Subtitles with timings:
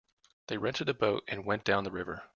[0.47, 2.23] They rented a boat and went down the river.